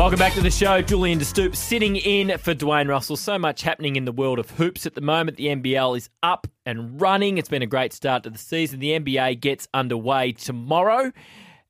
Welcome 0.00 0.18
back 0.18 0.32
to 0.32 0.40
the 0.40 0.50
show. 0.50 0.80
Julian 0.80 1.18
DeStoop 1.18 1.54
sitting 1.54 1.96
in 1.96 2.38
for 2.38 2.54
Dwayne 2.54 2.88
Russell. 2.88 3.18
So 3.18 3.38
much 3.38 3.60
happening 3.60 3.96
in 3.96 4.06
the 4.06 4.12
world 4.12 4.38
of 4.38 4.48
hoops 4.52 4.86
at 4.86 4.94
the 4.94 5.02
moment. 5.02 5.36
The 5.36 5.48
NBL 5.48 5.94
is 5.94 6.08
up 6.22 6.46
and 6.64 6.98
running. 6.98 7.36
It's 7.36 7.50
been 7.50 7.60
a 7.60 7.66
great 7.66 7.92
start 7.92 8.22
to 8.22 8.30
the 8.30 8.38
season. 8.38 8.80
The 8.80 8.98
NBA 8.98 9.40
gets 9.40 9.68
underway 9.74 10.32
tomorrow. 10.32 11.12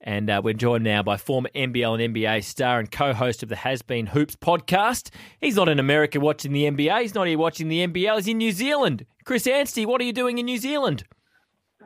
And 0.00 0.30
uh, 0.30 0.42
we're 0.44 0.54
joined 0.54 0.84
now 0.84 1.02
by 1.02 1.16
former 1.16 1.48
NBL 1.56 2.04
and 2.04 2.14
NBA 2.14 2.44
star 2.44 2.78
and 2.78 2.88
co 2.88 3.12
host 3.12 3.42
of 3.42 3.48
the 3.48 3.56
Has 3.56 3.82
Been 3.82 4.06
Hoops 4.06 4.36
podcast. 4.36 5.10
He's 5.40 5.56
not 5.56 5.68
in 5.68 5.80
America 5.80 6.20
watching 6.20 6.52
the 6.52 6.70
NBA. 6.70 7.00
He's 7.00 7.16
not 7.16 7.26
here 7.26 7.36
watching 7.36 7.66
the 7.66 7.84
NBL. 7.84 8.14
He's 8.14 8.28
in 8.28 8.38
New 8.38 8.52
Zealand. 8.52 9.06
Chris 9.24 9.48
Anstey, 9.48 9.86
what 9.86 10.00
are 10.00 10.04
you 10.04 10.12
doing 10.12 10.38
in 10.38 10.46
New 10.46 10.58
Zealand? 10.58 11.02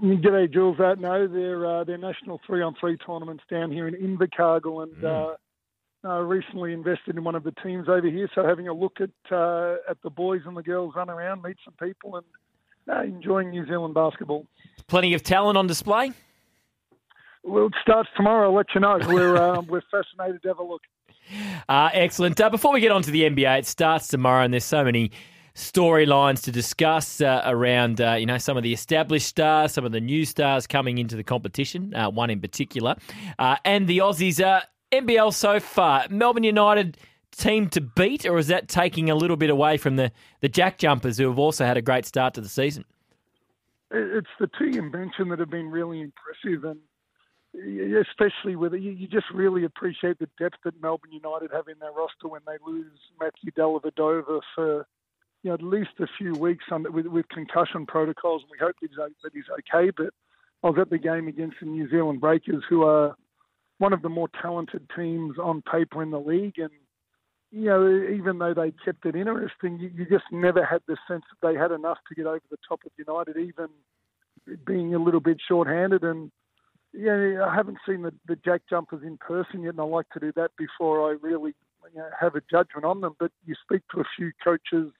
G'day, 0.03 0.53
Jules. 0.53 0.79
Uh, 0.79 0.95
no, 0.99 1.27
their 1.27 1.65
uh, 1.65 1.85
their 1.85 1.97
national 1.97 2.39
three 2.47 2.61
on 2.61 2.75
three 2.79 2.99
tournaments 2.99 3.45
down 3.49 3.73
here 3.73 3.89
in 3.89 3.95
Invercargill, 3.95 4.83
and 4.83 4.93
mm. 4.97 5.37
Uh, 6.05 6.21
recently 6.21 6.73
invested 6.73 7.17
in 7.17 7.25
one 7.25 7.35
of 7.35 7.45
the 7.45 7.53
teams 7.63 7.89
over 7.89 8.09
here. 8.09 8.29
So 8.35 8.45
having 8.45 8.69
a 8.69 8.75
look 8.75 8.99
at 9.01 9.11
uh, 9.33 9.77
at 9.89 10.01
the 10.03 10.11
boys 10.11 10.43
and 10.47 10.57
the 10.57 10.63
girls 10.63 10.95
run 10.95 11.11
around, 11.11 11.43
meet 11.43 11.57
some 11.65 11.75
people, 11.81 12.17
and 12.17 12.27
uh, 12.89 13.03
enjoying 13.03 13.51
New 13.51 13.67
Zealand 13.67 13.95
basketball. 13.95 14.47
Plenty 14.87 15.15
of 15.15 15.23
talent 15.23 15.57
on 15.57 15.67
display. 15.67 16.13
Well, 17.43 17.67
it 17.67 17.75
starts 17.83 18.09
tomorrow. 18.17 18.49
I'll 18.49 18.55
let 18.55 18.67
you 18.75 18.81
know. 18.81 18.99
We're 19.07 19.37
um, 19.43 19.67
we're 19.67 19.83
fascinated 19.91 20.43
to 20.43 20.49
have 20.49 20.59
a 20.59 20.65
look. 20.65 20.83
excellent. 21.69 22.37
before 22.37 22.73
we 22.73 22.81
get 22.81 22.91
on 22.91 23.03
to 23.03 23.11
the 23.11 23.23
NBA, 23.23 23.61
it 23.61 23.67
starts 23.67 24.09
tomorrow, 24.09 24.45
and 24.45 24.53
there's 24.53 24.65
so 24.65 24.85
many 24.85 25.11
storylines 25.55 26.43
to 26.43 26.51
discuss 26.51 27.21
uh, 27.21 27.43
around 27.45 28.01
uh, 28.01 28.15
you 28.15 28.27
know 28.27 28.39
some 28.39 28.57
of 28.57 28.63
the 28.63 28.73
established 28.73 29.27
stars, 29.27 29.73
some 29.73 29.85
of 29.85 29.93
the 29.93 30.01
new 30.01 30.25
stars 30.25 30.67
coming 30.67 30.99
into 30.99 31.17
the 31.17 31.25
competition. 31.25 31.95
Uh, 31.95 32.11
one 32.11 32.31
in 32.31 32.41
particular, 32.41 32.97
uh, 33.39 33.57
and 33.65 33.87
the 33.87 33.99
Aussies. 33.99 34.43
Uh, 34.43 34.61
NBL 35.01 35.33
so 35.33 35.61
far, 35.61 36.07
Melbourne 36.11 36.45
United 36.45 36.97
team 37.37 37.69
to 37.71 37.81
beat, 37.81 38.25
or 38.27 38.39
is 38.39 38.49
that 38.49 38.69
taking 38.69 39.11
a 39.11 39.15
little 39.15 39.37
bit 39.37 39.51
away 39.51 39.77
from 39.77 39.97
the 39.97 40.13
the 40.41 40.49
Jack 40.49 40.79
Jumpers 40.79 41.19
who 41.19 41.29
have 41.29 41.39
also 41.39 41.65
had 41.65 41.77
a 41.77 41.83
great 41.83 42.07
start 42.07 42.35
to 42.35 42.41
the 42.41 42.49
season? 42.49 42.85
It's 43.91 44.29
the 44.41 44.49
two 44.59 44.67
you 44.67 44.83
mentioned 44.83 45.31
that 45.31 45.39
have 45.39 45.51
been 45.51 45.71
really 45.71 46.01
impressive, 46.01 46.65
and 46.65 46.79
especially 47.97 48.57
with 48.57 48.75
it, 48.75 48.81
you 48.81 49.07
just 49.07 49.31
really 49.33 49.65
appreciate 49.65 50.19
the 50.19 50.29
depth 50.39 50.57
that 50.65 50.81
Melbourne 50.83 51.13
United 51.13 51.51
have 51.53 51.69
in 51.69 51.79
their 51.79 51.93
roster 51.93 52.29
when 52.29 52.41
they 52.47 52.57
lose 52.67 52.87
Matthew 53.21 53.53
Dellavedova 53.53 54.41
for 54.55 54.87
you 55.45 55.51
know, 55.51 55.55
at 55.55 55.63
least 55.63 55.91
a 56.01 56.07
few 56.19 56.33
weeks 56.33 56.65
under, 56.73 56.91
with, 56.91 57.07
with 57.07 57.29
concussion 57.29 57.85
protocols, 57.87 58.43
we 58.51 58.57
hope 58.59 58.75
he's, 58.81 58.91
that 58.97 59.33
he's 59.33 59.45
okay. 59.53 59.91
But 59.95 60.15
I 60.65 60.71
was 60.71 60.79
at 60.81 60.89
the 60.89 60.99
game 60.99 61.29
against 61.29 61.57
the 61.61 61.67
New 61.67 61.89
Zealand 61.91 62.21
Breakers, 62.21 62.65
who 62.69 62.83
are 62.83 63.15
one 63.85 63.93
of 63.93 64.01
the 64.01 64.09
more 64.09 64.31
talented 64.41 64.89
teams 64.97 65.37
on 65.39 65.61
paper 65.61 66.03
in 66.03 66.11
the 66.11 66.19
league, 66.19 66.59
and 66.59 66.71
you 67.51 67.67
know, 67.67 67.87
even 68.11 68.39
though 68.39 68.55
they 68.55 68.73
kept 68.83 69.05
it 69.05 69.15
interesting, 69.15 69.79
you, 69.79 69.91
you 69.95 70.07
just 70.07 70.25
never 70.33 70.65
had 70.65 70.81
the 70.89 70.97
sense 71.07 71.23
that 71.29 71.47
they 71.47 71.55
had 71.55 71.71
enough 71.71 71.99
to 72.09 72.15
get 72.15 72.25
over 72.25 72.41
the 72.51 72.57
top 72.67 72.81
of 72.87 72.93
United, 72.97 73.37
even 73.37 73.69
being 74.67 74.95
a 74.95 74.99
little 74.99 75.21
bit 75.21 75.37
short-handed. 75.47 76.03
And 76.03 76.33
yeah, 76.95 77.45
I 77.47 77.55
haven't 77.55 77.77
seen 77.87 78.01
the, 78.01 78.15
the 78.27 78.37
Jack 78.37 78.63
Jumpers 78.71 79.03
in 79.05 79.19
person 79.19 79.61
yet, 79.61 79.75
and 79.75 79.81
I 79.81 79.85
like 79.85 80.09
to 80.15 80.21
do 80.21 80.33
that 80.35 80.53
before 80.57 81.07
I 81.11 81.17
really 81.21 81.53
you 81.93 82.01
know, 82.01 82.09
have 82.19 82.37
a 82.37 82.43
judgment 82.51 82.87
on 82.87 83.03
them. 83.03 83.15
But 83.21 83.33
you 83.45 83.55
speak 83.63 83.83
to 83.95 84.01
a 84.01 84.05
few 84.17 84.33
coaches 84.43 84.93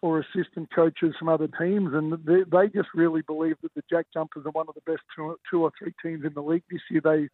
or 0.00 0.20
assistant 0.20 0.74
coaches 0.74 1.14
from 1.18 1.28
other 1.28 1.48
teams, 1.60 1.90
and 1.92 2.14
they, 2.24 2.44
they 2.50 2.68
just 2.74 2.88
really 2.94 3.20
believe 3.20 3.56
that 3.60 3.74
the 3.74 3.82
Jack 3.90 4.06
Jumpers 4.14 4.46
are 4.46 4.52
one 4.52 4.66
of 4.70 4.74
the 4.74 4.90
best 4.90 5.02
two, 5.14 5.36
two 5.50 5.64
or 5.64 5.72
three 5.78 5.92
teams 6.02 6.24
in 6.24 6.32
the 6.32 6.40
league 6.40 6.64
this 6.70 6.80
year. 6.90 7.02
They 7.04 7.28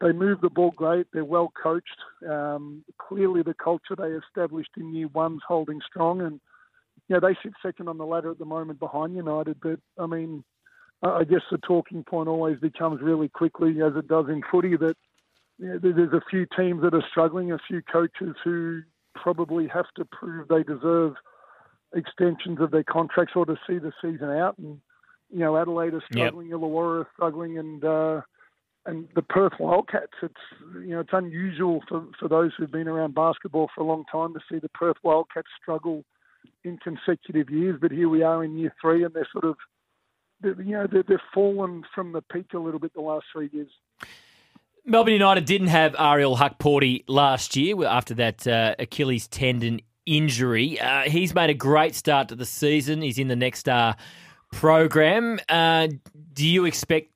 they 0.00 0.12
move 0.12 0.40
the 0.40 0.50
ball 0.50 0.72
great. 0.76 1.06
They're 1.12 1.24
well 1.24 1.52
coached. 1.60 1.98
Um, 2.28 2.84
clearly, 2.98 3.42
the 3.42 3.54
culture 3.54 3.96
they 3.96 4.10
established 4.10 4.70
in 4.76 4.94
year 4.94 5.08
one's 5.08 5.42
holding 5.46 5.80
strong, 5.86 6.20
and 6.20 6.40
yeah, 7.08 7.18
they 7.20 7.36
sit 7.42 7.52
second 7.62 7.88
on 7.88 7.98
the 7.98 8.06
ladder 8.06 8.30
at 8.30 8.38
the 8.38 8.44
moment 8.44 8.78
behind 8.78 9.16
United. 9.16 9.58
But 9.60 9.80
I 9.98 10.06
mean, 10.06 10.44
I 11.02 11.24
guess 11.24 11.42
the 11.50 11.58
talking 11.58 12.04
point 12.04 12.28
always 12.28 12.58
becomes 12.60 13.00
really 13.00 13.28
quickly, 13.28 13.82
as 13.82 13.96
it 13.96 14.08
does 14.08 14.26
in 14.28 14.42
footy, 14.50 14.76
that 14.76 14.96
you 15.58 15.68
know, 15.68 15.78
there's 15.78 16.12
a 16.12 16.22
few 16.30 16.46
teams 16.56 16.82
that 16.82 16.94
are 16.94 17.04
struggling, 17.10 17.50
a 17.50 17.58
few 17.66 17.82
coaches 17.82 18.36
who 18.44 18.82
probably 19.14 19.66
have 19.68 19.86
to 19.96 20.04
prove 20.04 20.46
they 20.46 20.62
deserve 20.62 21.14
extensions 21.94 22.60
of 22.60 22.70
their 22.70 22.84
contracts 22.84 23.34
or 23.34 23.46
to 23.46 23.56
see 23.66 23.78
the 23.78 23.92
season 24.00 24.30
out. 24.30 24.56
And 24.58 24.80
you 25.30 25.40
know, 25.40 25.56
Adelaide 25.56 25.94
are 25.94 26.02
struggling, 26.10 26.48
yep. 26.48 26.58
Illawarra 26.58 27.00
are 27.00 27.08
struggling, 27.14 27.58
and 27.58 27.84
uh, 27.84 28.20
and 28.88 29.06
the 29.14 29.22
Perth 29.22 29.52
Wildcats. 29.60 30.14
It's 30.22 30.34
you 30.74 30.88
know, 30.88 31.00
it's 31.00 31.12
unusual 31.12 31.82
for 31.88 32.06
for 32.18 32.28
those 32.28 32.52
who've 32.56 32.70
been 32.70 32.88
around 32.88 33.14
basketball 33.14 33.68
for 33.74 33.82
a 33.82 33.86
long 33.86 34.04
time 34.10 34.32
to 34.34 34.40
see 34.50 34.58
the 34.58 34.70
Perth 34.70 34.96
Wildcats 35.02 35.48
struggle 35.60 36.04
in 36.64 36.78
consecutive 36.78 37.50
years. 37.50 37.78
But 37.80 37.92
here 37.92 38.08
we 38.08 38.22
are 38.22 38.42
in 38.42 38.56
year 38.56 38.74
three, 38.80 39.04
and 39.04 39.14
they're 39.14 39.28
sort 39.30 39.44
of 39.44 39.56
you 40.42 40.72
know 40.72 40.86
they're, 40.90 41.04
they're 41.06 41.22
fallen 41.34 41.84
from 41.94 42.12
the 42.12 42.22
peak 42.22 42.46
a 42.54 42.58
little 42.58 42.80
bit 42.80 42.94
the 42.94 43.00
last 43.00 43.26
three 43.32 43.50
years. 43.52 43.70
Melbourne 44.84 45.12
United 45.12 45.44
didn't 45.44 45.68
have 45.68 45.94
Ariel 45.98 46.36
Hukporti 46.36 47.04
last 47.08 47.56
year 47.56 47.84
after 47.84 48.14
that 48.14 48.46
uh, 48.46 48.74
Achilles 48.78 49.28
tendon 49.28 49.82
injury. 50.06 50.80
Uh, 50.80 51.02
he's 51.02 51.34
made 51.34 51.50
a 51.50 51.54
great 51.54 51.94
start 51.94 52.28
to 52.28 52.34
the 52.34 52.46
season. 52.46 53.02
He's 53.02 53.18
in 53.18 53.28
the 53.28 53.36
Next 53.36 53.58
Star 53.60 53.96
program. 54.50 55.40
Uh, 55.46 55.88
do 56.32 56.46
you 56.46 56.64
expect 56.64 57.10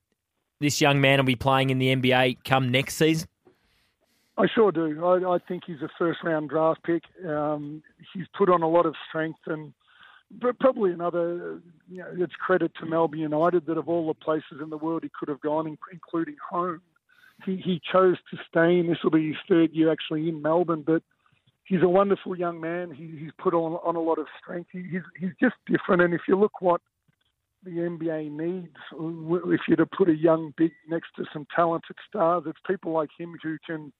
this 0.62 0.80
young 0.80 1.00
man 1.00 1.18
will 1.18 1.24
be 1.24 1.36
playing 1.36 1.70
in 1.70 1.78
the 1.78 1.94
NBA 1.94 2.38
come 2.44 2.70
next 2.70 2.96
season? 2.96 3.28
I 4.38 4.46
sure 4.54 4.72
do. 4.72 5.04
I, 5.04 5.34
I 5.34 5.38
think 5.46 5.64
he's 5.66 5.82
a 5.82 5.88
first 5.98 6.20
round 6.24 6.48
draft 6.48 6.82
pick. 6.84 7.02
Um, 7.28 7.82
he's 8.14 8.26
put 8.36 8.48
on 8.48 8.62
a 8.62 8.68
lot 8.68 8.86
of 8.86 8.94
strength 9.08 9.40
and 9.46 9.74
probably 10.58 10.92
another, 10.92 11.60
you 11.90 11.98
know, 11.98 12.06
it's 12.16 12.34
credit 12.34 12.72
to 12.80 12.86
Melbourne 12.86 13.20
United 13.20 13.66
that 13.66 13.76
of 13.76 13.88
all 13.88 14.06
the 14.06 14.14
places 14.14 14.60
in 14.62 14.70
the 14.70 14.78
world 14.78 15.02
he 15.02 15.10
could 15.18 15.28
have 15.28 15.40
gone, 15.40 15.76
including 15.92 16.36
home, 16.50 16.80
he, 17.44 17.56
he 17.56 17.80
chose 17.92 18.16
to 18.30 18.38
stay. 18.48 18.78
And 18.78 18.88
this 18.88 18.98
will 19.04 19.10
be 19.10 19.28
his 19.28 19.36
third 19.48 19.72
year 19.72 19.92
actually 19.92 20.28
in 20.28 20.40
Melbourne, 20.40 20.84
but 20.86 21.02
he's 21.64 21.82
a 21.82 21.88
wonderful 21.88 22.36
young 22.36 22.60
man. 22.60 22.90
He, 22.90 23.18
he's 23.18 23.32
put 23.38 23.54
on, 23.54 23.72
on 23.84 23.96
a 23.96 24.00
lot 24.00 24.18
of 24.18 24.26
strength. 24.40 24.70
He, 24.72 24.82
he's, 24.90 25.02
he's 25.18 25.32
just 25.40 25.56
different. 25.66 26.02
And 26.02 26.14
if 26.14 26.22
you 26.26 26.38
look 26.38 26.60
what 26.60 26.80
the 27.64 27.70
NBA 27.70 28.30
needs, 28.30 28.76
if 28.92 29.60
you're 29.68 29.76
to 29.76 29.86
put 29.86 30.08
a 30.08 30.16
young 30.16 30.52
big 30.56 30.72
next 30.88 31.08
to 31.16 31.24
some 31.32 31.46
talented 31.54 31.96
stars, 32.08 32.44
it's 32.46 32.58
people 32.66 32.92
like 32.92 33.10
him 33.18 33.36
who 33.42 33.56
can 33.64 33.92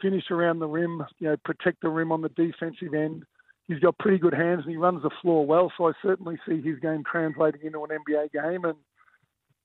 finish 0.00 0.30
around 0.30 0.58
the 0.58 0.66
rim, 0.66 1.02
you 1.18 1.28
know, 1.28 1.36
protect 1.44 1.82
the 1.82 1.88
rim 1.88 2.12
on 2.12 2.22
the 2.22 2.28
defensive 2.30 2.94
end. 2.94 3.24
He's 3.68 3.78
got 3.78 3.98
pretty 3.98 4.18
good 4.18 4.34
hands 4.34 4.62
and 4.64 4.70
he 4.70 4.76
runs 4.76 5.02
the 5.02 5.10
floor 5.22 5.46
well. 5.46 5.72
So 5.76 5.88
I 5.88 5.92
certainly 6.02 6.38
see 6.48 6.60
his 6.60 6.78
game 6.80 7.04
translating 7.10 7.60
into 7.62 7.84
an 7.84 7.90
NBA 7.90 8.32
game. 8.32 8.64
And 8.64 8.76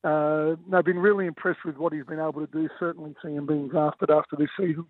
uh, 0.03 0.55
I've 0.75 0.85
been 0.85 0.99
really 0.99 1.25
impressed 1.25 1.65
with 1.65 1.77
what 1.77 1.93
he's 1.93 2.05
been 2.05 2.19
able 2.19 2.45
to 2.45 2.51
do. 2.51 2.69
Certainly 2.79 3.15
see 3.23 3.33
him 3.33 3.47
being 3.47 3.67
drafted 3.67 4.11
after 4.11 4.35
this 4.35 4.49
season. 4.59 4.85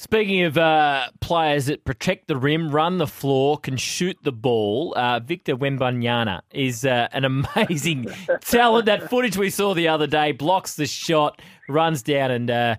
Speaking 0.00 0.42
of 0.42 0.56
uh, 0.56 1.08
players 1.20 1.66
that 1.66 1.84
protect 1.84 2.28
the 2.28 2.36
rim, 2.36 2.70
run 2.70 2.98
the 2.98 3.06
floor, 3.08 3.58
can 3.58 3.76
shoot 3.76 4.16
the 4.22 4.30
ball, 4.30 4.94
uh, 4.96 5.18
Victor 5.18 5.56
Wembanyama 5.56 6.40
is 6.52 6.84
uh, 6.84 7.08
an 7.10 7.24
amazing 7.24 8.06
talent. 8.40 8.86
That 8.86 9.10
footage 9.10 9.36
we 9.36 9.50
saw 9.50 9.74
the 9.74 9.88
other 9.88 10.06
day 10.06 10.30
blocks 10.30 10.76
the 10.76 10.86
shot, 10.86 11.42
runs 11.68 12.04
down 12.04 12.30
and 12.30 12.48
uh, 12.48 12.76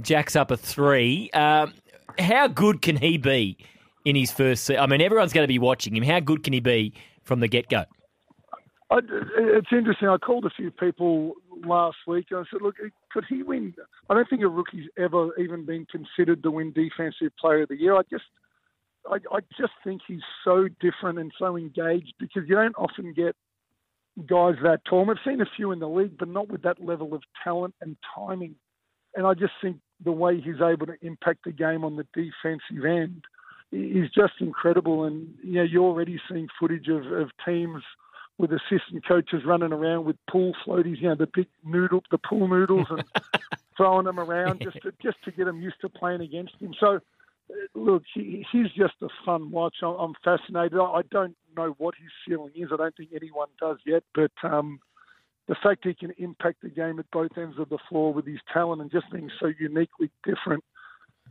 jacks 0.00 0.34
up 0.34 0.50
a 0.50 0.56
three. 0.56 1.28
Um, 1.34 1.74
how 2.18 2.48
good 2.48 2.80
can 2.80 2.96
he 2.96 3.18
be 3.18 3.58
in 4.06 4.16
his 4.16 4.32
first? 4.32 4.70
I 4.70 4.86
mean, 4.86 5.02
everyone's 5.02 5.34
going 5.34 5.44
to 5.44 5.52
be 5.52 5.58
watching 5.58 5.94
him. 5.94 6.02
How 6.02 6.20
good 6.20 6.42
can 6.42 6.54
he 6.54 6.60
be 6.60 6.94
from 7.22 7.40
the 7.40 7.48
get 7.48 7.68
go? 7.68 7.84
It's 8.90 9.68
interesting. 9.72 10.08
I 10.08 10.16
called 10.16 10.46
a 10.46 10.50
few 10.50 10.70
people 10.70 11.34
last 11.66 11.96
week. 12.06 12.26
I 12.32 12.42
said, 12.50 12.62
look, 12.62 12.76
could 13.12 13.24
he 13.28 13.42
win? 13.42 13.74
I 14.08 14.14
don't 14.14 14.28
think 14.28 14.42
a 14.42 14.48
rookie's 14.48 14.88
ever 14.98 15.30
even 15.38 15.64
been 15.64 15.86
considered 15.86 16.42
to 16.42 16.50
win 16.50 16.72
Defensive 16.72 17.36
Player 17.38 17.62
of 17.62 17.68
the 17.68 17.76
Year. 17.76 17.96
I 17.96 18.02
just, 18.10 18.24
I, 19.06 19.16
I 19.30 19.40
just 19.58 19.72
think 19.84 20.02
he's 20.06 20.22
so 20.44 20.68
different 20.80 21.18
and 21.18 21.32
so 21.38 21.56
engaged 21.56 22.14
because 22.18 22.42
you 22.48 22.54
don't 22.54 22.76
often 22.76 23.12
get 23.12 23.34
guys 24.26 24.54
that 24.62 24.80
tall. 24.88 25.10
I've 25.10 25.16
seen 25.24 25.40
a 25.40 25.46
few 25.56 25.72
in 25.72 25.78
the 25.78 25.88
league, 25.88 26.18
but 26.18 26.28
not 26.28 26.48
with 26.48 26.62
that 26.62 26.84
level 26.84 27.14
of 27.14 27.22
talent 27.42 27.74
and 27.80 27.96
timing. 28.14 28.54
And 29.14 29.26
I 29.26 29.34
just 29.34 29.52
think 29.60 29.78
the 30.04 30.12
way 30.12 30.40
he's 30.40 30.60
able 30.62 30.86
to 30.86 30.96
impact 31.02 31.44
the 31.44 31.52
game 31.52 31.84
on 31.84 31.96
the 31.96 32.06
defensive 32.14 32.84
end 32.84 33.24
is 33.72 34.10
just 34.14 34.34
incredible. 34.40 35.04
And 35.04 35.34
you 35.42 35.54
know, 35.54 35.62
you're 35.62 35.84
already 35.84 36.20
seeing 36.30 36.48
footage 36.58 36.88
of, 36.88 37.06
of 37.12 37.30
teams– 37.44 37.82
with 38.38 38.50
assistant 38.52 39.06
coaches 39.06 39.42
running 39.44 39.72
around 39.72 40.04
with 40.04 40.16
pool 40.30 40.52
floaties, 40.66 41.00
you 41.00 41.08
know, 41.08 41.14
the 41.14 41.28
big 41.32 41.46
noodle, 41.64 42.02
the 42.10 42.18
pool 42.18 42.48
noodles, 42.48 42.86
and 42.90 43.04
throwing 43.76 44.06
them 44.06 44.18
around 44.18 44.62
just 44.62 44.80
to 44.82 44.92
just 45.02 45.22
to 45.24 45.30
get 45.30 45.44
them 45.44 45.60
used 45.60 45.80
to 45.80 45.88
playing 45.88 46.20
against 46.20 46.54
him. 46.60 46.74
So, 46.78 46.96
uh, 46.96 47.54
look, 47.74 48.02
he, 48.14 48.44
he's 48.50 48.70
just 48.76 48.94
a 49.02 49.08
fun 49.24 49.50
watch. 49.50 49.76
I'm 49.82 50.14
fascinated. 50.24 50.78
I 50.78 51.02
don't 51.10 51.36
know 51.56 51.74
what 51.78 51.94
his 51.94 52.10
ceiling 52.26 52.52
is. 52.54 52.70
I 52.72 52.76
don't 52.76 52.96
think 52.96 53.10
anyone 53.14 53.48
does 53.60 53.78
yet, 53.86 54.02
but. 54.14 54.32
Um, 54.42 54.80
the 55.48 55.56
fact 55.60 55.84
he 55.84 55.92
can 55.92 56.12
impact 56.18 56.62
the 56.62 56.68
game 56.68 57.00
at 57.00 57.10
both 57.10 57.36
ends 57.36 57.58
of 57.58 57.68
the 57.68 57.78
floor 57.88 58.14
with 58.14 58.24
his 58.24 58.38
talent 58.52 58.80
and 58.80 58.92
just 58.92 59.10
being 59.10 59.28
so 59.40 59.50
uniquely 59.58 60.08
different 60.24 60.62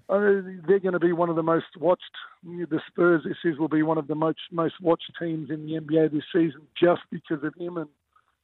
uh, 0.10 0.42
they're 0.68 0.80
going 0.80 0.94
to 0.94 1.00
be 1.00 1.14
one 1.14 1.30
of 1.30 1.36
the 1.36 1.44
most 1.44 1.78
watched. 1.80 2.04
The 2.44 2.80
Spurs, 2.88 3.24
this 3.24 3.38
is, 3.44 3.58
will 3.58 3.68
be 3.68 3.84
one 3.84 3.98
of 3.98 4.08
the 4.08 4.16
most 4.16 4.40
most 4.52 4.76
watched 4.82 5.12
teams 5.20 5.50
in 5.50 5.66
the 5.66 5.74
NBA 5.74 6.12
this 6.12 6.24
season 6.34 6.62
just 6.80 7.02
because 7.12 7.44
of 7.44 7.54
him. 7.56 7.78
And 7.78 7.88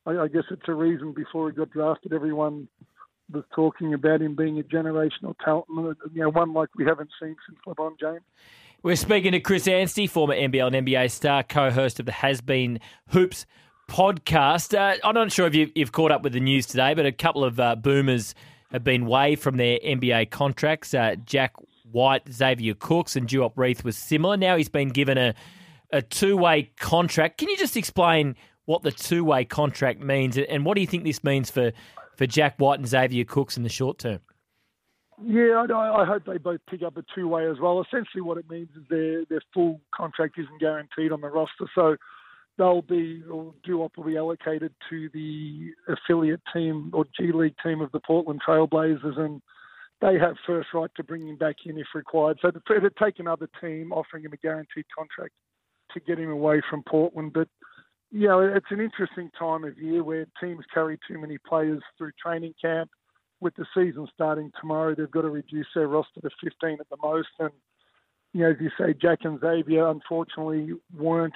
I, 0.06 0.24
I 0.24 0.28
guess 0.28 0.44
it's 0.52 0.68
a 0.68 0.74
reason 0.74 1.14
before 1.14 1.50
he 1.50 1.56
got 1.56 1.72
drafted, 1.72 2.14
everyone 2.14 2.68
was 3.32 3.44
talking 3.54 3.94
about 3.94 4.22
him 4.22 4.36
being 4.36 4.60
a 4.60 4.64
generational 4.64 5.36
talent, 5.44 5.68
you 6.14 6.22
know, 6.22 6.30
one 6.30 6.54
like 6.54 6.70
we 6.78 6.86
haven't 6.86 7.10
seen 7.22 7.36
since 7.48 7.60
LeBron 7.68 8.00
James. 8.00 8.22
We're 8.84 8.96
speaking 8.96 9.32
to 9.34 9.40
Chris 9.40 9.68
Anstey, 9.68 10.08
former 10.08 10.36
NBL 10.36 10.74
and 10.74 10.88
NBA 10.88 11.12
star, 11.12 11.44
co-host 11.44 12.00
of 12.00 12.06
the 12.06 12.12
Has 12.12 12.42
Been 12.42 12.80
Hoops 13.10 13.46
podcast. 13.90 14.78
Uh, 14.78 14.98
I'm 15.04 15.16
not 15.16 15.32
sure 15.32 15.48
if 15.48 15.56
you, 15.56 15.72
have 15.78 15.92
caught 15.92 16.12
up 16.12 16.22
with 16.22 16.34
the 16.34 16.40
news 16.40 16.68
today, 16.68 16.94
but 16.94 17.06
a 17.06 17.12
couple 17.12 17.44
of 17.44 17.60
uh, 17.60 17.76
boomers 17.76 18.36
have 18.72 18.84
been 18.84 19.06
waived 19.06 19.42
from 19.42 19.58
their 19.58 19.80
NBA 19.80 20.30
contracts. 20.30 20.94
Uh, 20.94 21.16
Jack 21.26 21.54
White, 21.92 22.32
Xavier 22.32 22.74
Cooks, 22.74 23.16
and 23.16 23.28
Duop 23.28 23.54
Reath 23.56 23.84
was 23.84 23.98
similar. 23.98 24.38
Now 24.38 24.58
he's 24.58 24.70
been 24.70 24.90
given 24.90 25.18
a, 25.18 25.34
a 25.92 26.02
two 26.02 26.38
way 26.38 26.72
contract. 26.80 27.38
Can 27.38 27.50
you 27.50 27.58
just 27.58 27.78
explain 27.78 28.36
what 28.66 28.84
the 28.84 28.92
two 28.92 29.24
way 29.24 29.46
contract 29.46 30.02
means 30.02 30.38
and 30.38 30.66
what 30.66 30.76
do 30.76 30.82
you 30.82 30.88
think 30.88 31.04
this 31.04 31.24
means 31.24 31.50
for, 31.50 31.72
for 32.16 32.26
Jack 32.26 32.56
White 32.58 32.80
and 32.80 32.88
Xavier 32.88 33.24
Cooks 33.24 33.58
in 33.58 33.64
the 33.64 33.70
short 33.70 34.00
term? 34.00 34.20
Yeah, 35.24 35.66
I, 35.74 36.02
I 36.04 36.06
hope 36.06 36.26
they 36.26 36.38
both 36.38 36.60
pick 36.70 36.84
up 36.84 36.96
a 36.98 37.04
two 37.16 37.28
way 37.28 37.50
as 37.50 37.58
well. 37.60 37.82
Essentially, 37.82 38.22
what 38.22 38.38
it 38.38 38.48
means 38.50 38.70
is 38.76 38.84
their 38.88 39.26
their 39.26 39.42
full 39.52 39.82
contract 39.96 40.38
isn't 40.38 40.60
guaranteed 40.60 41.12
on 41.12 41.22
the 41.22 41.30
roster, 41.30 41.66
so 41.74 41.96
they'll 42.58 42.82
be 42.82 43.24
or 43.32 43.54
Duop 43.68 43.98
will 43.98 44.04
be 44.04 44.18
allocated 44.18 44.74
to 44.90 45.10
the 45.14 45.72
affiliate 45.88 46.42
team 46.54 46.92
or 46.94 47.06
G 47.18 47.32
League 47.32 47.56
team 47.64 47.82
of 47.82 47.92
the 47.92 48.00
Portland 48.00 48.42
Trailblazers, 48.48 49.20
and 49.20 49.42
they 50.02 50.18
have 50.20 50.36
first 50.46 50.70
right 50.74 50.90
to 50.96 51.04
bring 51.04 51.28
him 51.28 51.38
back 51.38 51.56
in 51.66 51.78
if 51.78 51.88
required. 51.94 52.40
So 52.42 52.50
it'd 52.50 52.98
take 53.02 53.20
another 53.20 53.50
team 53.62 53.92
offering 53.92 54.26
him 54.26 54.34
a 54.34 54.38
guaranteed 54.38 54.86
contract 54.96 55.34
to 55.94 56.00
get 56.00 56.20
him 56.20 56.30
away 56.30 56.62
from 56.70 56.84
Portland. 56.84 57.34
But 57.34 57.48
you 58.12 58.28
know, 58.28 58.40
it's 58.40 58.72
an 58.72 58.80
interesting 58.80 59.30
time 59.38 59.64
of 59.64 59.78
year 59.78 60.04
where 60.04 60.26
teams 60.42 60.64
carry 60.74 60.98
too 61.08 61.20
many 61.20 61.38
players 61.38 61.82
through 61.98 62.12
training 62.22 62.54
camp. 62.62 62.90
With 63.40 63.56
the 63.56 63.68
season 63.76 64.08
starting 64.12 64.52
tomorrow, 64.60 64.96
they've 64.96 65.12
got 65.12 65.22
to 65.22 65.30
reduce 65.30 65.68
their 65.76 65.88
roster 65.88 66.22
to 66.22 66.30
15 66.44 66.78
at 66.80 66.90
the 66.90 66.98
most. 67.04 67.28
And 67.38 67.52
you 68.34 68.42
know, 68.42 68.50
as 68.50 68.58
you 68.60 68.72
say, 68.80 68.96
Jack 69.00 69.20
and 69.24 69.40
Xavier 69.40 69.88
unfortunately 69.90 70.72
weren't 70.96 71.36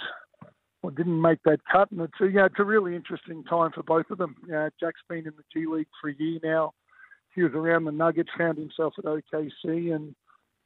or 0.84 0.92
didn't 0.92 1.22
make 1.22 1.40
that 1.44 1.60
cut. 1.72 1.92
And 1.92 2.02
it's 2.02 2.14
a, 2.22 2.26
you 2.26 2.34
know, 2.34 2.46
it's 2.46 2.60
a 2.60 2.64
really 2.64 2.96
interesting 2.96 3.44
time 3.44 3.72
for 3.74 3.84
both 3.84 4.10
of 4.10 4.18
them. 4.18 4.36
You 4.46 4.54
know, 4.54 4.70
Jack's 4.80 5.02
been 5.08 5.20
in 5.20 5.34
the 5.38 5.44
G 5.54 5.66
League 5.68 5.88
for 6.00 6.10
a 6.10 6.16
year 6.18 6.40
now. 6.44 6.74
He 7.36 7.44
was 7.44 7.54
around 7.54 7.86
the 7.86 7.92
Nuggets, 7.92 8.30
found 8.38 8.58
himself 8.58 8.94
at 8.98 9.06
OKC, 9.06 9.96
and 9.96 10.16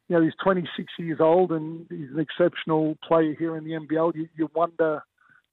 you 0.07 0.15
know 0.15 0.21
he's 0.21 0.33
26 0.43 0.91
years 0.97 1.19
old 1.19 1.51
and 1.51 1.85
he's 1.89 2.09
an 2.13 2.19
exceptional 2.19 2.97
player 3.07 3.35
here 3.37 3.55
in 3.57 3.63
the 3.63 3.71
NBL. 3.71 4.15
You, 4.15 4.27
you 4.35 4.49
wonder 4.55 5.03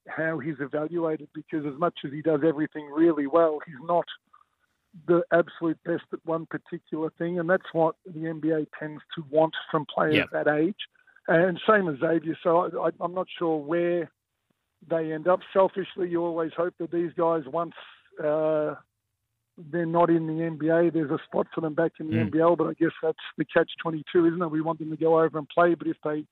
how 0.08 0.38
he's 0.38 0.56
evaluated 0.60 1.28
because 1.34 1.64
as 1.66 1.78
much 1.78 1.94
as 2.04 2.12
he 2.12 2.22
does 2.22 2.40
everything 2.46 2.88
really 2.90 3.26
well, 3.26 3.58
he's 3.66 3.76
not 3.82 4.04
the 5.06 5.22
absolute 5.32 5.78
best 5.84 6.04
at 6.12 6.18
one 6.24 6.46
particular 6.46 7.10
thing, 7.18 7.38
and 7.38 7.48
that's 7.48 7.72
what 7.72 7.96
the 8.06 8.20
NBA 8.20 8.66
tends 8.78 9.02
to 9.14 9.24
want 9.30 9.54
from 9.70 9.86
players 9.92 10.14
yep. 10.14 10.28
that 10.32 10.48
age. 10.48 10.76
And 11.28 11.60
same 11.68 11.88
as 11.88 11.98
Xavier. 12.00 12.36
So 12.42 12.58
I, 12.58 12.88
I, 12.88 12.90
I'm 13.00 13.14
not 13.14 13.26
sure 13.38 13.56
where 13.56 14.10
they 14.88 15.12
end 15.12 15.28
up. 15.28 15.40
Selfishly, 15.52 16.08
you 16.08 16.24
always 16.24 16.52
hope 16.56 16.74
that 16.78 16.90
these 16.90 17.12
guys, 17.16 17.42
once 17.46 17.74
uh, 18.22 18.74
they're 19.70 19.86
not 19.86 20.10
in 20.10 20.26
the 20.26 20.42
NBA, 20.42 20.92
there's 20.92 21.10
a 21.10 21.18
spot 21.24 21.46
for 21.54 21.60
them 21.60 21.74
back 21.74 21.92
in 22.00 22.08
the 22.08 22.16
mm. 22.16 22.30
NBL. 22.30 22.58
But 22.58 22.68
I 22.68 22.74
guess 22.74 22.92
that's 23.02 23.18
the 23.38 23.44
catch 23.44 23.70
22, 23.82 24.26
isn't 24.26 24.42
it? 24.42 24.50
We 24.50 24.60
want 24.60 24.78
them 24.78 24.90
to 24.90 24.96
go 24.96 25.20
over 25.20 25.38
and 25.38 25.48
play, 25.48 25.74
but 25.74 25.86
if 25.86 25.96
they 26.04 26.24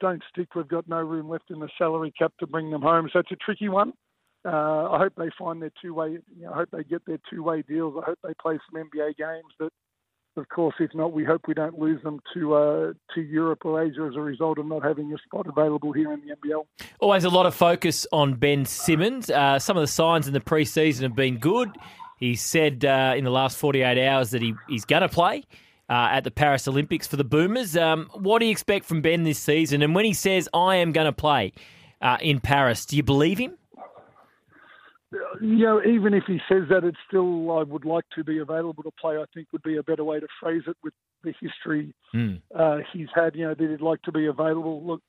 don't 0.00 0.22
stick, 0.30 0.54
we've 0.54 0.68
got 0.68 0.88
no 0.88 1.00
room 1.00 1.28
left 1.28 1.50
in 1.50 1.60
the 1.60 1.68
salary 1.78 2.12
cap 2.18 2.32
to 2.40 2.46
bring 2.46 2.70
them 2.70 2.82
home. 2.82 3.08
So 3.12 3.20
it's 3.20 3.32
a 3.32 3.36
tricky 3.36 3.68
one. 3.68 3.92
Uh, 4.44 4.90
I 4.90 4.98
hope 4.98 5.12
they 5.16 5.30
find 5.38 5.62
their 5.62 5.70
two 5.80 5.94
way. 5.94 6.18
You 6.36 6.44
know, 6.44 6.52
I 6.52 6.56
hope 6.56 6.70
they 6.72 6.82
get 6.82 7.04
their 7.06 7.20
two 7.30 7.42
way 7.42 7.62
deals. 7.62 7.94
I 8.00 8.06
hope 8.06 8.18
they 8.24 8.34
play 8.40 8.58
some 8.70 8.82
NBA 8.82 9.16
games. 9.16 9.52
But 9.58 9.72
of 10.36 10.48
course, 10.48 10.74
if 10.80 10.94
not, 10.94 11.12
we 11.12 11.24
hope 11.24 11.42
we 11.46 11.54
don't 11.54 11.78
lose 11.78 12.02
them 12.02 12.20
to 12.34 12.54
uh, 12.54 12.92
to 13.14 13.20
Europe 13.20 13.64
or 13.64 13.82
Asia 13.82 14.08
as 14.10 14.16
a 14.16 14.20
result 14.20 14.58
of 14.58 14.66
not 14.66 14.82
having 14.82 15.12
a 15.12 15.18
spot 15.18 15.46
available 15.46 15.92
here 15.92 16.12
in 16.12 16.22
the 16.26 16.34
NBL. 16.34 16.64
Always 17.00 17.24
a 17.24 17.30
lot 17.30 17.46
of 17.46 17.54
focus 17.54 18.06
on 18.12 18.34
Ben 18.34 18.64
Simmons. 18.64 19.28
Uh, 19.30 19.58
some 19.58 19.76
of 19.76 19.82
the 19.82 19.88
signs 19.88 20.26
in 20.26 20.32
the 20.32 20.40
preseason 20.40 21.02
have 21.02 21.14
been 21.14 21.38
good. 21.38 21.70
He 22.18 22.34
said 22.36 22.84
uh, 22.84 23.14
in 23.16 23.24
the 23.24 23.30
last 23.30 23.58
48 23.58 24.06
hours 24.06 24.30
that 24.30 24.42
he, 24.42 24.54
he's 24.68 24.84
going 24.84 25.02
to 25.02 25.08
play. 25.08 25.44
Uh, 25.90 26.08
at 26.10 26.24
the 26.24 26.30
Paris 26.30 26.66
Olympics 26.66 27.06
for 27.06 27.16
the 27.16 27.24
Boomers. 27.24 27.76
Um, 27.76 28.08
what 28.14 28.38
do 28.38 28.46
you 28.46 28.50
expect 28.50 28.86
from 28.86 29.02
Ben 29.02 29.24
this 29.24 29.38
season? 29.38 29.82
And 29.82 29.94
when 29.94 30.06
he 30.06 30.14
says, 30.14 30.48
I 30.54 30.76
am 30.76 30.92
going 30.92 31.04
to 31.04 31.12
play 31.12 31.52
uh, 32.00 32.16
in 32.22 32.40
Paris, 32.40 32.86
do 32.86 32.96
you 32.96 33.02
believe 33.02 33.36
him? 33.36 33.58
You 35.40 35.58
know, 35.58 35.82
even 35.82 36.14
if 36.14 36.24
he 36.26 36.38
says 36.48 36.62
that, 36.70 36.84
it's 36.84 36.98
still 37.06 37.50
I 37.52 37.62
would 37.62 37.84
like 37.84 38.04
to 38.14 38.24
be 38.24 38.38
available 38.38 38.82
to 38.82 38.90
play. 39.00 39.16
I 39.16 39.24
think 39.34 39.48
would 39.52 39.62
be 39.62 39.76
a 39.76 39.82
better 39.82 40.04
way 40.04 40.20
to 40.20 40.26
phrase 40.40 40.62
it 40.66 40.76
with 40.82 40.94
the 41.22 41.32
history 41.40 41.94
mm. 42.14 42.40
uh, 42.58 42.78
he's 42.92 43.08
had. 43.14 43.34
You 43.34 43.48
know, 43.48 43.54
that 43.54 43.70
he'd 43.70 43.80
like 43.80 44.02
to 44.02 44.12
be 44.12 44.26
available. 44.26 44.82
Look, 44.84 45.02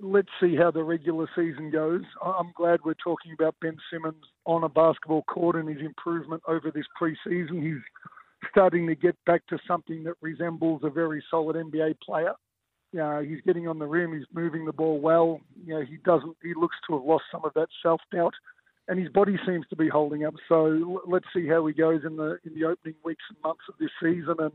let's 0.00 0.28
see 0.40 0.56
how 0.56 0.70
the 0.70 0.82
regular 0.82 1.28
season 1.36 1.70
goes. 1.70 2.02
I'm 2.24 2.52
glad 2.56 2.80
we're 2.84 2.94
talking 2.94 3.32
about 3.32 3.56
Ben 3.60 3.76
Simmons 3.92 4.24
on 4.46 4.64
a 4.64 4.68
basketball 4.68 5.22
court 5.22 5.56
and 5.56 5.68
his 5.68 5.84
improvement 5.84 6.42
over 6.48 6.70
this 6.70 6.86
preseason. 7.00 7.62
He's 7.62 7.82
starting 8.50 8.86
to 8.86 8.94
get 8.94 9.16
back 9.26 9.46
to 9.48 9.58
something 9.66 10.02
that 10.04 10.14
resembles 10.20 10.82
a 10.84 10.90
very 10.90 11.22
solid 11.30 11.56
NBA 11.56 12.00
player. 12.00 12.32
You 12.92 12.98
know, 13.00 13.22
he's 13.22 13.40
getting 13.46 13.68
on 13.68 13.78
the 13.78 13.86
rim. 13.86 14.12
He's 14.14 14.26
moving 14.34 14.64
the 14.64 14.72
ball 14.72 14.98
well. 14.98 15.40
You 15.64 15.74
know, 15.74 15.84
he 15.84 15.98
doesn't. 16.04 16.36
He 16.42 16.54
looks 16.54 16.76
to 16.88 16.96
have 16.96 17.04
lost 17.04 17.24
some 17.30 17.44
of 17.44 17.52
that 17.54 17.68
self 17.82 18.00
doubt 18.12 18.34
and 18.90 18.98
his 18.98 19.08
body 19.08 19.36
seems 19.46 19.64
to 19.68 19.76
be 19.76 19.88
holding 19.88 20.24
up. 20.24 20.34
So 20.48 21.00
let's 21.06 21.26
see 21.32 21.46
how 21.46 21.64
he 21.64 21.72
goes 21.72 22.00
in 22.04 22.16
the 22.16 22.38
in 22.44 22.54
the 22.54 22.66
opening 22.66 22.96
weeks 23.04 23.22
and 23.30 23.38
months 23.42 23.62
of 23.68 23.76
this 23.78 23.90
season. 24.02 24.34
And 24.40 24.52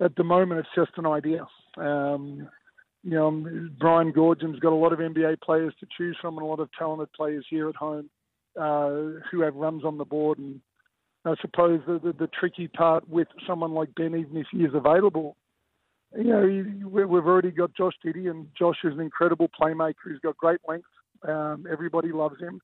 at 0.00 0.16
the 0.16 0.24
moment, 0.24 0.60
it's 0.60 0.68
just 0.74 0.98
an 0.98 1.06
idea. 1.06 1.46
Um, 1.76 2.48
you 3.04 3.12
know, 3.12 3.30
Brian 3.78 4.12
Goorjian's 4.12 4.58
got 4.58 4.72
a 4.72 4.74
lot 4.74 4.92
of 4.92 4.98
NBA 4.98 5.40
players 5.42 5.72
to 5.78 5.86
choose 5.96 6.18
from 6.20 6.36
and 6.38 6.42
a 6.42 6.46
lot 6.46 6.58
of 6.58 6.70
talented 6.76 7.12
players 7.12 7.46
here 7.48 7.68
at 7.68 7.76
home 7.76 8.10
uh, 8.60 9.20
who 9.30 9.42
have 9.42 9.54
runs 9.54 9.84
on 9.84 9.96
the 9.96 10.04
board. 10.04 10.38
And 10.38 10.60
I 11.24 11.34
suppose 11.40 11.82
the, 11.86 12.00
the, 12.00 12.12
the 12.12 12.28
tricky 12.28 12.66
part 12.66 13.08
with 13.08 13.28
someone 13.46 13.74
like 13.74 13.94
Ben, 13.94 14.16
even 14.16 14.36
if 14.36 14.46
he 14.50 14.58
is 14.58 14.74
available, 14.74 15.36
you 16.16 16.24
know, 16.24 16.88
we've 17.06 17.26
already 17.26 17.52
got 17.52 17.76
Josh 17.76 17.94
Giddey, 18.04 18.28
and 18.28 18.48
Josh 18.58 18.78
is 18.82 18.92
an 18.92 19.00
incredible 19.00 19.48
playmaker. 19.48 20.10
He's 20.10 20.18
got 20.18 20.36
great 20.36 20.60
length. 20.68 20.86
Um, 21.26 21.66
everybody 21.70 22.10
loves 22.10 22.40
him 22.40 22.60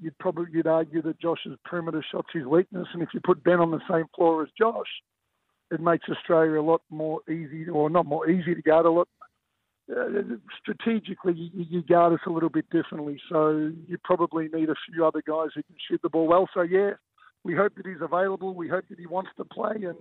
you'd 0.00 0.18
probably 0.18 0.46
you'd 0.52 0.66
argue 0.66 1.02
that 1.02 1.20
Josh's 1.20 1.56
perimeter 1.64 2.04
shot's 2.10 2.28
his 2.32 2.46
weakness, 2.46 2.88
and 2.92 3.02
if 3.02 3.10
you 3.14 3.20
put 3.24 3.44
Ben 3.44 3.60
on 3.60 3.70
the 3.70 3.80
same 3.90 4.06
floor 4.14 4.42
as 4.42 4.48
Josh, 4.58 4.88
it 5.70 5.80
makes 5.80 6.08
Australia 6.08 6.60
a 6.60 6.62
lot 6.62 6.82
more 6.90 7.20
easy, 7.30 7.68
or 7.68 7.90
not 7.90 8.06
more 8.06 8.28
easy 8.28 8.54
to 8.54 8.62
guard. 8.62 8.86
A 8.86 8.90
lot 8.90 9.08
uh, 9.90 10.04
strategically, 10.60 11.34
you, 11.34 11.66
you 11.68 11.82
guard 11.82 12.12
us 12.12 12.20
a 12.26 12.30
little 12.30 12.48
bit 12.48 12.68
differently. 12.70 13.20
So 13.28 13.72
you 13.88 13.98
probably 14.04 14.48
need 14.48 14.68
a 14.68 14.74
few 14.92 15.04
other 15.04 15.22
guys 15.26 15.48
who 15.54 15.62
can 15.62 15.76
shoot 15.88 16.00
the 16.02 16.08
ball 16.08 16.26
well. 16.26 16.48
So 16.54 16.62
yeah, 16.62 16.92
we 17.44 17.54
hope 17.54 17.74
that 17.76 17.86
he's 17.86 18.00
available. 18.00 18.54
We 18.54 18.68
hope 18.68 18.84
that 18.90 18.98
he 18.98 19.06
wants 19.06 19.30
to 19.36 19.44
play, 19.44 19.76
and 19.84 19.96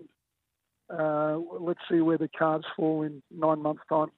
uh, 0.89 1.37
let's 1.59 1.79
see 1.89 2.01
where 2.01 2.17
the 2.17 2.27
cards 2.27 2.65
fall 2.75 3.03
in 3.03 3.21
nine 3.31 3.61
months' 3.61 3.81
time. 3.89 4.11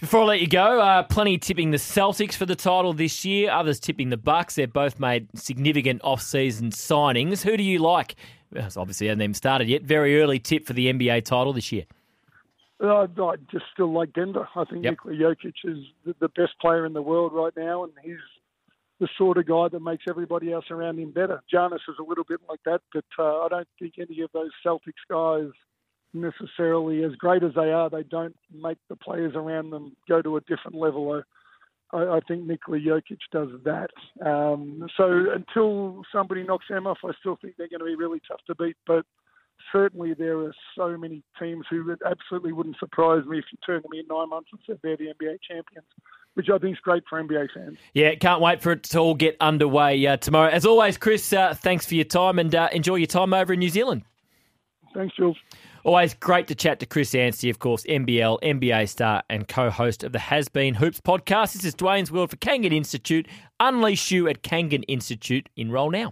Before 0.00 0.22
I 0.22 0.24
let 0.24 0.40
you 0.40 0.48
go, 0.48 0.80
uh, 0.80 1.02
plenty 1.04 1.38
tipping 1.38 1.70
the 1.70 1.76
Celtics 1.76 2.34
for 2.34 2.46
the 2.46 2.56
title 2.56 2.92
this 2.92 3.24
year. 3.24 3.50
Others 3.50 3.80
tipping 3.80 4.10
the 4.10 4.16
Bucks. 4.16 4.56
They've 4.56 4.72
both 4.72 4.98
made 4.98 5.28
significant 5.38 6.00
off-season 6.02 6.70
signings. 6.70 7.42
Who 7.42 7.56
do 7.56 7.62
you 7.62 7.78
like? 7.78 8.16
Well, 8.50 8.68
obviously, 8.76 9.06
hasn't 9.06 9.22
even 9.22 9.34
started 9.34 9.68
yet. 9.68 9.82
Very 9.82 10.20
early 10.20 10.38
tip 10.38 10.66
for 10.66 10.72
the 10.72 10.92
NBA 10.92 11.24
title 11.24 11.52
this 11.52 11.70
year. 11.70 11.84
Uh, 12.82 13.06
I 13.06 13.36
just 13.50 13.66
still 13.72 13.92
like 13.92 14.12
Denver. 14.12 14.48
I 14.56 14.64
think 14.64 14.84
yep. 14.84 14.94
Nikola 15.04 15.14
Jokic 15.14 15.54
is 15.64 15.78
the 16.18 16.28
best 16.28 16.58
player 16.60 16.84
in 16.84 16.94
the 16.94 17.02
world 17.02 17.32
right 17.32 17.52
now, 17.56 17.84
and 17.84 17.92
he's 18.02 18.16
the 18.98 19.08
sort 19.16 19.38
of 19.38 19.46
guy 19.46 19.68
that 19.68 19.80
makes 19.80 20.04
everybody 20.08 20.52
else 20.52 20.64
around 20.70 20.98
him 20.98 21.12
better. 21.12 21.42
Giannis 21.52 21.76
is 21.88 21.96
a 22.00 22.02
little 22.02 22.24
bit 22.24 22.40
like 22.48 22.60
that, 22.64 22.80
but 22.92 23.04
uh, 23.18 23.42
I 23.42 23.48
don't 23.48 23.68
think 23.78 23.94
any 23.98 24.20
of 24.22 24.30
those 24.32 24.50
Celtics 24.66 24.92
guys– 25.08 25.52
necessarily 26.14 27.04
as 27.04 27.12
great 27.16 27.42
as 27.42 27.52
they 27.54 27.70
are, 27.72 27.88
they 27.88 28.02
don't 28.02 28.36
make 28.52 28.78
the 28.88 28.96
players 28.96 29.34
around 29.34 29.70
them 29.70 29.96
go 30.08 30.22
to 30.22 30.36
a 30.36 30.40
different 30.42 30.76
level. 30.76 31.22
I, 31.92 31.98
I 31.98 32.20
think 32.26 32.46
Nikola 32.46 32.78
Jokic 32.78 33.18
does 33.30 33.48
that. 33.64 33.90
Um, 34.24 34.86
so 34.96 35.26
until 35.34 36.02
somebody 36.12 36.42
knocks 36.42 36.66
them 36.68 36.86
off, 36.86 36.98
I 37.04 37.12
still 37.20 37.38
think 37.40 37.56
they're 37.56 37.68
going 37.68 37.80
to 37.80 37.86
be 37.86 37.96
really 37.96 38.20
tough 38.28 38.40
to 38.46 38.54
beat. 38.54 38.76
But 38.86 39.04
certainly 39.70 40.14
there 40.14 40.38
are 40.40 40.54
so 40.76 40.96
many 40.96 41.22
teams 41.40 41.64
who 41.70 41.94
absolutely 42.04 42.52
wouldn't 42.52 42.78
surprise 42.78 43.24
me 43.26 43.38
if 43.38 43.44
you 43.52 43.58
turned 43.64 43.84
them 43.84 43.92
in 43.92 44.06
nine 44.08 44.28
months 44.28 44.50
and 44.52 44.60
said 44.66 44.78
they're 44.82 44.96
the 44.96 45.12
NBA 45.20 45.38
champions. 45.48 45.86
Which 46.34 46.48
I 46.48 46.56
think 46.56 46.76
is 46.76 46.80
great 46.80 47.02
for 47.10 47.22
NBA 47.22 47.48
fans. 47.54 47.76
Yeah, 47.92 48.14
can't 48.14 48.40
wait 48.40 48.62
for 48.62 48.72
it 48.72 48.84
to 48.84 48.98
all 48.98 49.14
get 49.14 49.36
underway 49.38 50.06
uh, 50.06 50.16
tomorrow. 50.16 50.48
As 50.48 50.64
always, 50.64 50.96
Chris, 50.96 51.30
uh, 51.30 51.52
thanks 51.52 51.84
for 51.84 51.94
your 51.94 52.06
time 52.06 52.38
and 52.38 52.54
uh, 52.54 52.70
enjoy 52.72 52.94
your 52.94 53.06
time 53.06 53.34
over 53.34 53.52
in 53.52 53.58
New 53.58 53.68
Zealand. 53.68 54.04
Thanks, 54.94 55.14
Jules. 55.14 55.36
Always 55.84 56.14
great 56.14 56.46
to 56.46 56.54
chat 56.54 56.78
to 56.78 56.86
Chris 56.86 57.12
Anstey, 57.12 57.50
of 57.50 57.58
course, 57.58 57.82
NBL, 57.84 58.38
NBA 58.40 58.88
star, 58.88 59.24
and 59.28 59.48
co 59.48 59.68
host 59.68 60.04
of 60.04 60.12
the 60.12 60.18
Has 60.20 60.48
Been 60.48 60.74
Hoops 60.74 61.00
podcast. 61.00 61.54
This 61.54 61.64
is 61.64 61.74
Dwayne's 61.74 62.12
World 62.12 62.30
for 62.30 62.36
Kangan 62.36 62.72
Institute. 62.72 63.26
Unleash 63.58 64.12
you 64.12 64.28
at 64.28 64.42
Kangan 64.42 64.84
Institute. 64.86 65.48
Enroll 65.56 65.90
now. 65.90 66.10